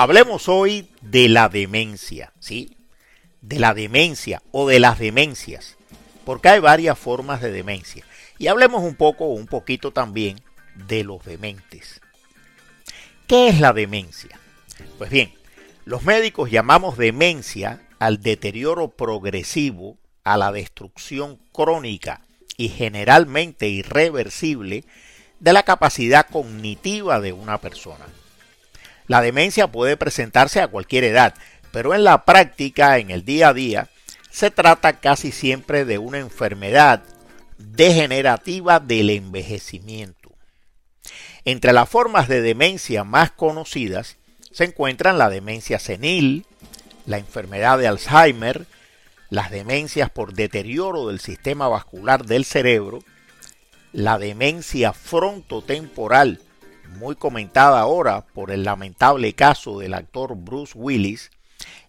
Hablemos 0.00 0.48
hoy 0.48 0.88
de 1.02 1.28
la 1.28 1.50
demencia, 1.50 2.32
¿sí? 2.40 2.74
De 3.42 3.58
la 3.58 3.74
demencia 3.74 4.40
o 4.50 4.66
de 4.66 4.80
las 4.80 4.98
demencias, 4.98 5.76
porque 6.24 6.48
hay 6.48 6.58
varias 6.58 6.98
formas 6.98 7.42
de 7.42 7.52
demencia. 7.52 8.02
Y 8.38 8.46
hablemos 8.46 8.82
un 8.82 8.94
poco 8.94 9.26
o 9.26 9.34
un 9.34 9.46
poquito 9.46 9.90
también 9.90 10.40
de 10.74 11.04
los 11.04 11.22
dementes. 11.26 12.00
¿Qué 13.26 13.48
es 13.48 13.60
la 13.60 13.74
demencia? 13.74 14.40
Pues 14.96 15.10
bien, 15.10 15.34
los 15.84 16.02
médicos 16.02 16.50
llamamos 16.50 16.96
demencia 16.96 17.86
al 17.98 18.22
deterioro 18.22 18.88
progresivo, 18.88 19.98
a 20.24 20.38
la 20.38 20.50
destrucción 20.50 21.38
crónica 21.52 22.22
y 22.56 22.70
generalmente 22.70 23.68
irreversible 23.68 24.86
de 25.40 25.52
la 25.52 25.62
capacidad 25.62 26.26
cognitiva 26.26 27.20
de 27.20 27.34
una 27.34 27.58
persona. 27.58 28.06
La 29.10 29.20
demencia 29.20 29.66
puede 29.66 29.96
presentarse 29.96 30.60
a 30.60 30.68
cualquier 30.68 31.02
edad, 31.02 31.34
pero 31.72 31.94
en 31.94 32.04
la 32.04 32.24
práctica, 32.24 32.98
en 32.98 33.10
el 33.10 33.24
día 33.24 33.48
a 33.48 33.52
día, 33.52 33.88
se 34.30 34.52
trata 34.52 35.00
casi 35.00 35.32
siempre 35.32 35.84
de 35.84 35.98
una 35.98 36.18
enfermedad 36.18 37.02
degenerativa 37.58 38.78
del 38.78 39.10
envejecimiento. 39.10 40.30
Entre 41.44 41.72
las 41.72 41.88
formas 41.88 42.28
de 42.28 42.40
demencia 42.40 43.02
más 43.02 43.32
conocidas 43.32 44.16
se 44.52 44.62
encuentran 44.62 45.18
la 45.18 45.28
demencia 45.28 45.80
senil, 45.80 46.46
la 47.04 47.18
enfermedad 47.18 47.78
de 47.80 47.88
Alzheimer, 47.88 48.64
las 49.28 49.50
demencias 49.50 50.08
por 50.08 50.34
deterioro 50.34 51.08
del 51.08 51.18
sistema 51.18 51.66
vascular 51.66 52.26
del 52.26 52.44
cerebro, 52.44 53.00
la 53.92 54.20
demencia 54.20 54.92
frontotemporal 54.92 56.38
muy 57.00 57.16
comentada 57.16 57.80
ahora 57.80 58.26
por 58.34 58.50
el 58.50 58.62
lamentable 58.62 59.32
caso 59.32 59.78
del 59.78 59.94
actor 59.94 60.36
Bruce 60.36 60.74
Willis, 60.76 61.30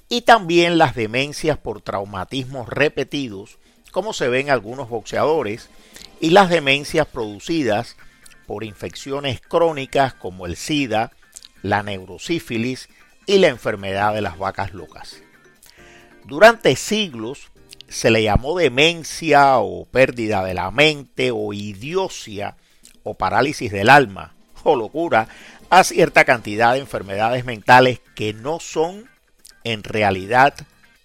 y 0.07 0.21
también 0.21 0.77
las 0.77 0.95
demencias 0.95 1.57
por 1.57 1.81
traumatismos 1.81 2.69
repetidos, 2.69 3.59
como 3.91 4.13
se 4.13 4.29
ven 4.29 4.49
algunos 4.49 4.89
boxeadores, 4.89 5.69
y 6.21 6.29
las 6.29 6.49
demencias 6.49 7.07
producidas 7.07 7.97
por 8.47 8.63
infecciones 8.63 9.41
crónicas 9.41 10.13
como 10.13 10.45
el 10.45 10.55
SIDA, 10.55 11.11
la 11.61 11.83
neurosífilis 11.83 12.87
y 13.25 13.37
la 13.39 13.49
enfermedad 13.49 14.13
de 14.13 14.21
las 14.21 14.37
vacas 14.37 14.73
locas. 14.73 15.17
Durante 16.23 16.75
siglos 16.77 17.51
se 17.89 18.11
le 18.11 18.23
llamó 18.23 18.57
demencia 18.57 19.57
o 19.57 19.85
pérdida 19.85 20.43
de 20.45 20.53
la 20.53 20.71
mente 20.71 21.31
o 21.31 21.51
idiocia 21.51 22.55
o 23.03 23.15
parálisis 23.15 23.71
del 23.71 23.89
alma 23.89 24.35
o 24.63 24.75
locura 24.75 25.27
a 25.69 25.83
cierta 25.83 26.25
cantidad 26.25 26.73
de 26.73 26.79
enfermedades 26.79 27.45
mentales 27.45 28.01
que 28.15 28.33
no 28.33 28.59
son 28.59 29.09
en 29.63 29.83
realidad 29.83 30.53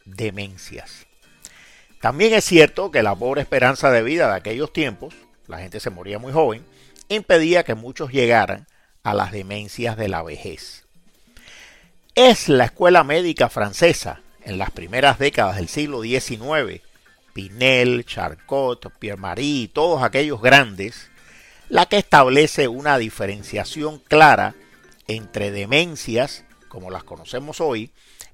demencias. 0.04 1.06
También 2.00 2.34
es 2.34 2.44
cierto 2.44 2.90
que 2.90 3.02
la 3.02 3.14
pobre 3.14 3.40
esperanza 3.40 3.90
de 3.90 4.02
vida 4.02 4.28
de 4.28 4.36
aquellos 4.36 4.72
tiempos, 4.72 5.14
la 5.46 5.58
gente 5.58 5.80
se 5.80 5.90
moría 5.90 6.18
muy 6.18 6.32
joven, 6.32 6.64
impedía 7.08 7.64
que 7.64 7.74
muchos 7.74 8.10
llegaran 8.10 8.66
a 9.02 9.14
las 9.14 9.32
demencias 9.32 9.96
de 9.96 10.08
la 10.08 10.22
vejez. 10.22 10.84
Es 12.14 12.48
la 12.48 12.64
escuela 12.64 13.04
médica 13.04 13.48
francesa 13.48 14.20
en 14.42 14.58
las 14.58 14.70
primeras 14.70 15.18
décadas 15.18 15.56
del 15.56 15.68
siglo 15.68 16.02
XIX, 16.02 16.82
Pinel, 17.32 18.04
Charcot, 18.04 18.90
Pierre 18.98 19.20
Marie 19.20 19.68
todos 19.68 20.02
aquellos 20.02 20.40
grandes, 20.40 21.10
la 21.68 21.86
que 21.86 21.98
establece 21.98 22.68
una 22.68 22.98
diferenciación 22.98 23.98
clara 23.98 24.54
entre 25.08 25.50
demencias, 25.50 26.44
como 26.68 26.90
las 26.90 27.04
conocemos 27.04 27.60
hoy, 27.60 27.90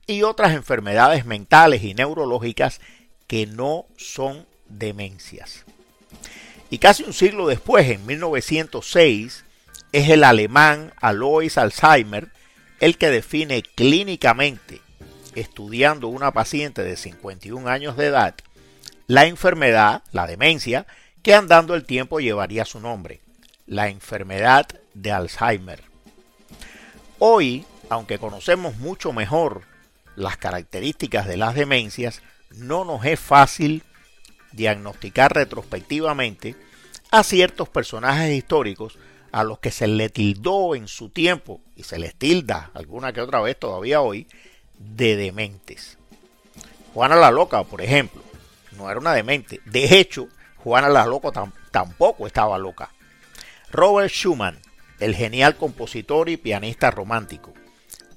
y 0.07 0.23
otras 0.23 0.53
enfermedades 0.53 1.25
mentales 1.25 1.83
y 1.83 1.95
neurológicas 1.95 2.81
que 3.27 3.47
no 3.47 3.87
son 3.97 4.47
demencias. 4.69 5.65
Y 6.71 6.79
casi 6.79 7.05
un 7.05 7.13
siglo 7.13 7.47
después, 7.47 7.89
en 7.89 8.05
1906, 8.07 9.45
es 9.93 10.09
el 10.09 10.25
alemán 10.25 10.93
Alois 11.01 11.59
Alzheimer 11.59 12.31
el 12.81 12.99
que 12.99 13.11
define 13.11 13.63
clínicamente, 13.63 14.81
estudiando 15.37 16.09
una 16.09 16.33
paciente 16.33 16.83
de 16.83 16.97
51 16.97 17.69
años 17.69 17.97
de 17.97 18.07
edad, 18.07 18.35
la 19.07 19.27
enfermedad, 19.27 20.03
la 20.11 20.27
demencia, 20.27 20.87
que 21.23 21.35
andando 21.35 21.75
el 21.75 21.85
tiempo 21.85 22.21
llevaría 22.21 22.65
su 22.65 22.81
nombre, 22.81 23.21
la 23.67 23.89
enfermedad 23.89 24.67
de 24.95 25.13
Alzheimer. 25.13 25.83
Hoy, 27.19 27.65
aunque 27.89 28.19
conocemos 28.19 28.77
mucho 28.77 29.13
mejor 29.13 29.63
las 30.17 30.37
características 30.37 31.27
de 31.27 31.37
las 31.37 31.55
demencias, 31.55 32.23
no 32.51 32.85
nos 32.85 33.05
es 33.05 33.21
fácil 33.21 33.83
diagnosticar 34.51 35.33
retrospectivamente 35.33 36.57
a 37.11 37.23
ciertos 37.23 37.69
personajes 37.69 38.33
históricos 38.33 38.99
a 39.31 39.45
los 39.45 39.61
que 39.61 39.71
se 39.71 39.87
le 39.87 40.11
tildó 40.11 40.75
en 40.75 40.89
su 40.89 41.09
tiempo 41.09 41.61
y 41.77 41.85
se 41.85 41.99
les 41.99 42.15
tilda 42.15 42.71
alguna 42.75 43.13
que 43.13 43.21
otra 43.21 43.41
vez 43.41 43.59
todavía 43.59 44.01
hoy 44.01 44.27
de 44.79 45.17
dementes. 45.17 45.97
Juana 46.93 47.17
la 47.17 47.31
Loca, 47.31 47.63
por 47.65 47.81
ejemplo, 47.81 48.23
no 48.73 48.91
era 48.91 49.01
una 49.01 49.15
demente. 49.15 49.61
De 49.65 49.99
hecho, 49.99 50.29
Juana 50.63 50.89
la 50.89 51.07
Loca 51.07 51.31
tampoco 51.71 52.27
estaba 52.27 52.57
loca. 52.59 52.91
Robert 53.71 54.11
Schumann, 54.11 54.59
el 55.01 55.15
genial 55.15 55.57
compositor 55.57 56.29
y 56.29 56.37
pianista 56.37 56.91
romántico, 56.91 57.53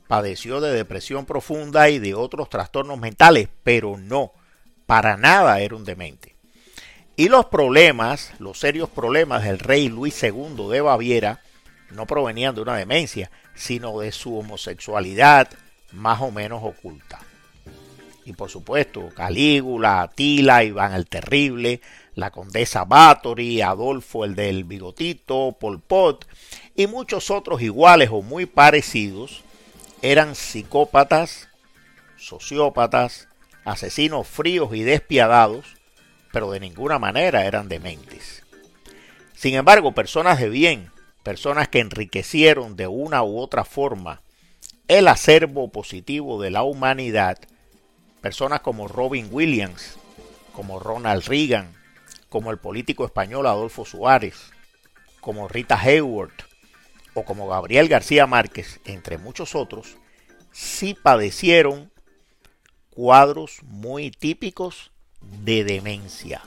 padeció 0.07 0.61
de 0.61 0.72
depresión 0.72 1.25
profunda 1.25 1.89
y 1.89 1.97
de 1.97 2.13
otros 2.13 2.50
trastornos 2.50 3.00
mentales, 3.00 3.50
pero 3.63 3.97
no, 3.97 4.31
para 4.85 5.17
nada 5.17 5.59
era 5.61 5.75
un 5.75 5.85
demente. 5.85 6.35
Y 7.16 7.29
los 7.29 7.45
problemas, 7.45 8.34
los 8.39 8.59
serios 8.59 8.89
problemas 8.89 9.44
del 9.44 9.57
rey 9.57 9.89
Luis 9.89 10.22
II 10.22 10.67
de 10.69 10.81
Baviera, 10.81 11.41
no 11.89 12.05
provenían 12.05 12.53
de 12.53 12.61
una 12.61 12.75
demencia, 12.75 13.31
sino 13.55 14.00
de 14.00 14.11
su 14.11 14.38
homosexualidad 14.38 15.50
más 15.94 16.22
o 16.22 16.29
menos 16.29 16.61
oculta. 16.63 17.19
Y 18.25 18.33
por 18.33 18.49
supuesto, 18.49 19.09
Calígula, 19.15 20.01
Atila, 20.01 20.63
Iván 20.63 20.93
el 20.93 21.07
Terrible, 21.07 21.79
la 22.15 22.31
condesa 22.31 22.83
Bathory, 22.83 23.61
Adolfo 23.61 24.25
el 24.25 24.35
del 24.35 24.63
bigotito, 24.63 25.55
Pol 25.59 25.79
Pot 25.79 26.27
y 26.75 26.87
muchos 26.87 27.29
otros 27.29 27.61
iguales 27.61 28.09
o 28.11 28.21
muy 28.21 28.45
parecidos 28.45 29.43
eran 30.01 30.35
psicópatas, 30.35 31.49
sociópatas, 32.17 33.27
asesinos 33.63 34.27
fríos 34.27 34.73
y 34.73 34.81
despiadados, 34.81 35.65
pero 36.31 36.51
de 36.51 36.59
ninguna 36.59 36.99
manera 36.99 37.45
eran 37.45 37.69
dementes. 37.69 38.43
Sin 39.35 39.55
embargo, 39.55 39.93
personas 39.93 40.39
de 40.39 40.49
bien, 40.49 40.91
personas 41.23 41.67
que 41.67 41.79
enriquecieron 41.79 42.75
de 42.75 42.87
una 42.87 43.23
u 43.23 43.39
otra 43.39 43.65
forma 43.65 44.21
el 44.87 45.07
acervo 45.07 45.69
positivo 45.69 46.41
de 46.41 46.51
la 46.51 46.63
humanidad, 46.63 47.39
personas 48.25 48.61
como 48.61 48.87
Robin 48.87 49.27
Williams, 49.29 49.99
como 50.51 50.79
Ronald 50.79 51.25
Reagan, 51.27 51.71
como 52.27 52.49
el 52.49 52.57
político 52.57 53.05
español 53.05 53.45
Adolfo 53.45 53.85
Suárez, 53.85 54.49
como 55.21 55.47
Rita 55.47 55.79
Hayworth 55.79 56.41
o 57.13 57.23
como 57.23 57.47
Gabriel 57.47 57.87
García 57.87 58.25
Márquez, 58.25 58.79
entre 58.83 59.19
muchos 59.19 59.53
otros, 59.53 59.97
sí 60.51 60.95
padecieron 60.99 61.91
cuadros 62.89 63.59
muy 63.61 64.09
típicos 64.09 64.91
de 65.21 65.63
demencia. 65.63 66.41